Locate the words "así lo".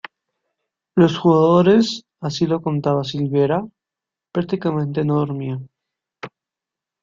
2.21-2.63